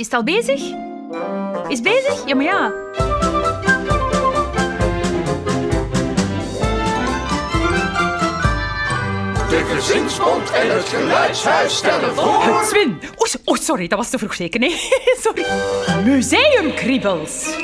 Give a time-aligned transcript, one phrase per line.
[0.00, 0.60] Is het al bezig?
[1.68, 2.26] Is het bezig?
[2.26, 2.68] Ja, maar ja.
[9.48, 12.62] De gezinsbond en het geluidshuis stellen voor...
[12.64, 12.98] Swin.
[13.02, 14.60] Oei, oh, sorry, dat was te vroeg zeker.
[14.60, 14.90] Nee,
[15.24, 15.44] sorry.
[16.04, 17.54] Museumkriebels.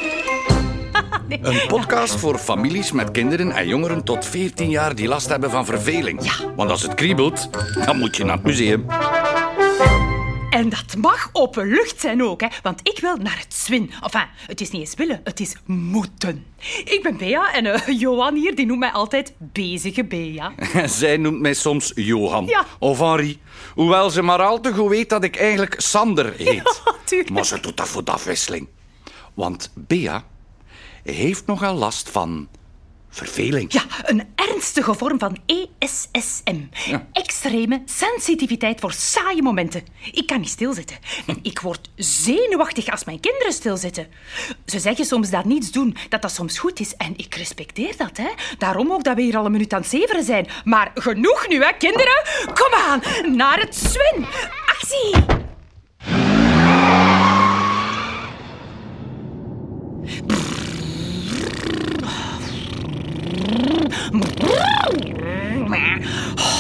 [1.43, 5.65] Een podcast voor families met kinderen en jongeren tot 14 jaar die last hebben van
[5.65, 6.25] verveling.
[6.25, 6.55] Ja.
[6.57, 7.49] Want als het kriebelt,
[7.85, 8.87] dan moet je naar het museum.
[10.57, 12.47] En dat mag open lucht zijn ook, hè?
[12.63, 13.91] want ik wil naar het Zwin.
[14.03, 16.45] Enfin, het is niet eens willen, het is moeten.
[16.85, 20.53] Ik ben Bea en eh, Johan hier, die noemt mij altijd bezige Bea.
[20.89, 22.65] Zij noemt mij soms Johan Ja.
[22.79, 23.41] of Henri.
[23.75, 26.83] Hoewel ze maar al te goed weet dat ik eigenlijk Sander heet.
[27.07, 27.23] Ja.
[27.33, 28.69] Maar ze doet dat voor de afwisseling.
[29.35, 30.25] Want Bea
[31.03, 32.49] heeft nogal last van
[33.09, 33.73] verveling.
[33.73, 34.23] Ja, een
[34.57, 36.61] ernstige vorm van ESSM.
[36.85, 37.07] Ja.
[37.13, 39.83] Extreme sensitiviteit voor saaie momenten.
[40.13, 40.97] Ik kan niet stilzitten.
[41.27, 44.07] En ik word zenuwachtig als mijn kinderen stilzitten.
[44.67, 46.97] Ze zeggen soms dat niets doen, dat dat soms goed is.
[46.97, 48.29] En ik respecteer dat, hè.
[48.59, 50.49] Daarom ook dat we hier al een minuut aan het zeveren zijn.
[50.65, 52.23] Maar genoeg nu, hè, kinderen.
[52.45, 53.01] Kom aan,
[53.37, 54.27] naar het zwin.
[54.67, 55.46] Actie!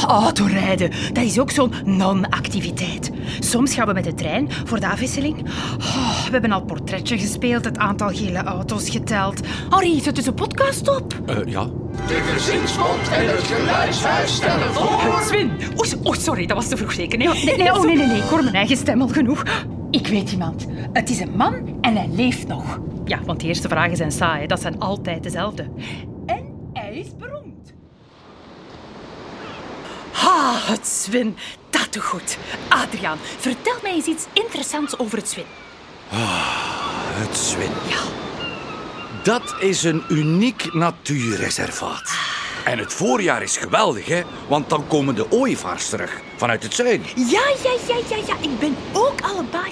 [0.07, 3.11] Autorijden, dat is ook zo'n non-activiteit.
[3.41, 5.39] Soms gaan we met de trein voor de afwisseling.
[5.79, 9.41] Oh, we hebben al portretje gespeeld, het aantal gele auto's geteld.
[9.71, 11.15] Henri, zet dus een podcast op.
[11.27, 11.65] Eh, ja.
[12.07, 15.23] De gezinsbond en het geluidshuis stellen voor...
[15.27, 15.51] Swin.
[15.79, 17.19] Oei, oh, sorry, dat was te vroeg zeker.
[17.19, 19.43] Nee, nee, nee, oh, nee, nee, nee, ik hoor mijn eigen stem al genoeg.
[19.91, 20.67] Ik weet iemand.
[20.93, 22.81] Het is een man en hij leeft nog.
[23.05, 24.41] Ja, want de eerste vragen zijn saai.
[24.41, 24.47] hè.
[24.47, 25.67] Dat zijn altijd dezelfde.
[26.27, 27.36] En hij is beroemd.
[30.59, 31.37] Het Swin.
[31.71, 32.39] Dat doet goed.
[32.69, 35.45] Adriaan, vertel mij eens iets interessants over het Swin.
[36.09, 37.71] Het Zwin.
[37.89, 38.01] Ja.
[39.23, 42.15] Dat is een uniek natuurreservaat.
[42.65, 44.23] En het voorjaar is geweldig, hè?
[44.49, 47.07] Want dan komen de ooievaars terug vanuit het zuiden.
[47.15, 48.35] Ja, ja, ja, ja, ja.
[48.41, 49.06] Ik ben ook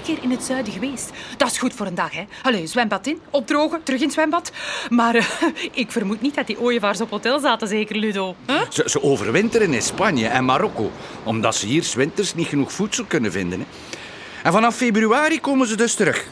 [0.05, 1.11] keer in het zuiden geweest.
[1.37, 2.25] Dat is goed voor een dag, hè.
[2.43, 4.53] Allee, zwembad in, opdrogen, terug in het zwembad.
[4.89, 5.27] Maar eh,
[5.83, 8.35] ik vermoed niet dat die ooievaars op hotel zaten, zeker, Ludo.
[8.47, 8.61] Huh?
[8.71, 10.91] Ze, ze overwinteren in Spanje en Marokko,
[11.25, 13.61] omdat ze hier 's winters niet genoeg voedsel kunnen vinden.
[13.61, 13.67] Hè.
[14.43, 16.27] En vanaf februari komen ze dus terug.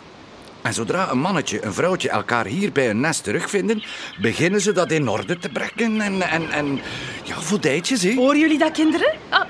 [0.62, 3.82] En zodra een mannetje en vrouwtje elkaar hier bij een nest terugvinden,
[4.20, 6.80] beginnen ze dat in orde te brengen en, en, en
[7.22, 8.14] ja, voedijtjes, hè.
[8.14, 9.14] Horen jullie dat, kinderen?
[9.28, 9.44] Ah,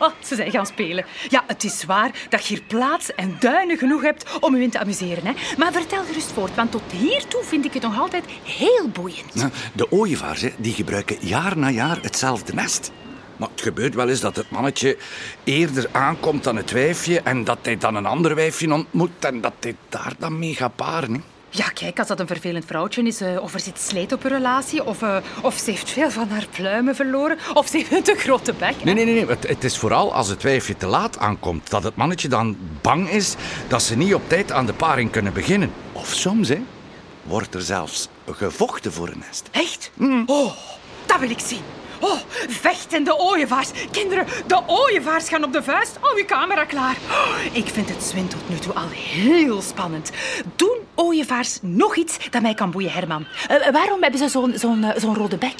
[0.00, 1.04] oh, ze zijn gaan spelen.
[1.28, 4.70] Ja, het is waar dat je hier plaats en duinen genoeg hebt om je in
[4.70, 5.26] te amuseren.
[5.26, 5.32] Hè?
[5.56, 9.34] Maar vertel gerust voort, want tot hiertoe vind ik het nog altijd heel boeiend.
[9.34, 12.92] Nou, De ooievaars die gebruiken jaar na jaar hetzelfde nest.
[13.36, 14.96] Maar het gebeurt wel eens dat het mannetje
[15.44, 19.52] eerder aankomt dan het wijfje en dat hij dan een ander wijfje ontmoet en dat
[19.60, 21.24] hij daar dan mee gaat paren.
[21.52, 24.32] Ja, kijk, als dat een vervelend vrouwtje is, eh, of er zit sleet op hun
[24.32, 28.02] relatie, of, eh, of ze heeft veel van haar pluimen verloren, of ze heeft een
[28.02, 28.84] te grote bek.
[28.84, 29.14] Nee, nee, nee.
[29.14, 29.26] nee.
[29.26, 33.08] Het, het is vooral als het wijfje te laat aankomt dat het mannetje dan bang
[33.08, 33.34] is
[33.68, 35.72] dat ze niet op tijd aan de paring kunnen beginnen.
[35.92, 36.62] Of soms, hè,
[37.22, 39.48] wordt er zelfs gevochten voor een nest.
[39.50, 39.90] Echt?
[40.26, 40.52] Oh,
[41.06, 41.62] dat wil ik zien.
[42.00, 42.18] Oh,
[42.48, 43.70] vechtende ooievaars.
[43.90, 45.96] Kinderen, de ooievaars gaan op de vuist.
[46.00, 46.96] Hou je camera klaar.
[47.10, 50.10] Oh, ik vind het zwin tot nu toe al heel spannend.
[50.56, 53.26] Doen ooievaars nog iets dat mij kan boeien, Herman?
[53.48, 55.54] Eh, waarom hebben ze zo'n zo'n eh, zo'n rode bek?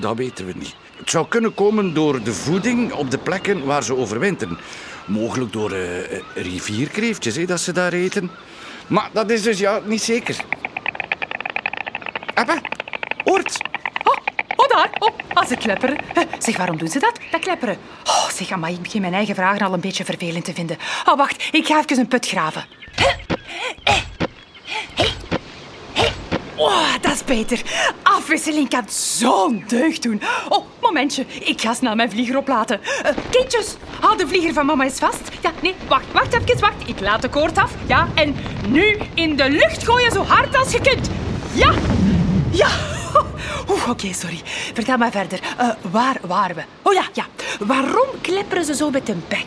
[0.00, 0.74] Dat weten we niet.
[0.96, 4.58] Het zou kunnen komen door de voeding op de plekken waar ze overwinteren.
[5.06, 8.30] Mogelijk door eh, rivierkreeftjes, hè, dat ze daar eten.
[8.86, 10.36] Maar dat is dus ja, niet zeker.
[12.34, 12.56] Oh,
[15.06, 15.96] oh als ze klepperen.
[16.14, 17.12] Eh, Zeg, waarom doen ze dat?
[17.30, 17.76] Dat klepperen.
[18.04, 20.76] Oh, zeg, maar ik begin mijn eigen vragen al een beetje vervelend te vinden.
[21.08, 21.48] Oh, wacht.
[21.52, 22.64] Ik ga even een put graven.
[26.56, 27.62] Oh, dat is beter.
[28.02, 30.22] Afwisseling kan zo'n deugd doen.
[30.48, 31.24] Oh, momentje.
[31.40, 32.80] Ik ga snel mijn vlieger oplaten.
[33.02, 35.20] Eh, kindjes, hou de vlieger van mama eens vast.
[35.40, 36.74] Ja, nee, wacht, wacht even, wacht.
[36.88, 37.72] Ik laat de koord af.
[37.86, 38.36] Ja, en
[38.68, 41.10] nu in de lucht gooien zo hard als je kunt.
[41.52, 41.72] Ja,
[42.50, 42.68] ja.
[43.70, 44.40] Oeh, oké, sorry.
[44.74, 45.40] Vertel maar verder.
[45.58, 46.62] Eh, waar waren we?
[46.82, 47.26] Oh ja, ja.
[47.66, 49.46] Waarom klepperen ze zo met hun bek?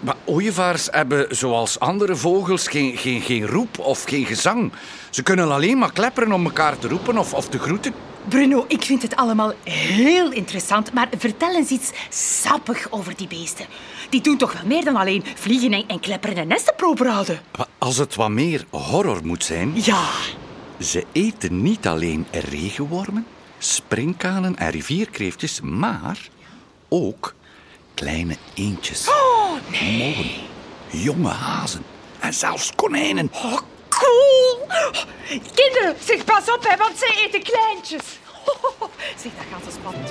[0.00, 4.72] Maar ooievaars hebben, zoals andere vogels, geen, geen, geen roep of geen gezang.
[5.10, 7.92] Ze kunnen alleen maar klepperen om elkaar te roepen of, of te groeten.
[8.28, 13.66] Bruno, ik vind het allemaal heel interessant, maar vertel eens iets sappig over die beesten.
[14.10, 17.40] Die doen toch wel meer dan alleen vliegen en, en klepperen en nesten proper houden?
[17.78, 20.04] Als het wat meer horror moet zijn, Ja.
[20.80, 23.26] Ze eten niet alleen regenwormen,
[23.58, 26.28] springkanen en rivierkreeftjes, maar
[26.88, 27.34] ook
[27.94, 29.98] kleine eendjes, Oh, nee.
[29.98, 30.30] mollen,
[31.04, 31.82] jonge hazen,
[32.20, 33.30] En zelfs konijnen.
[33.32, 33.58] Oh,
[33.88, 34.66] cool.
[35.54, 38.04] Kinderen, zeg pas op, hè, want zij eten kleintjes.
[39.22, 40.10] Zeg, dat gaat zo spannend.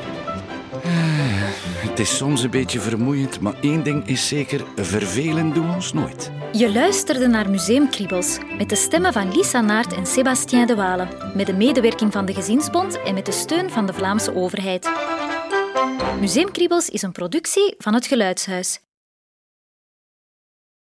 [1.98, 5.94] Het is soms een beetje vermoeiend, maar één ding is zeker, vervelen doen we ons
[5.94, 6.32] nooit.
[6.52, 11.46] Je luisterde naar Museumkriebels met de stemmen van Lisa Naert en Sébastien de Walen, met
[11.46, 14.90] de medewerking van de Gezinsbond en met de steun van de Vlaamse overheid.
[16.20, 18.80] Museumkriebels is een productie van het Geluidshuis.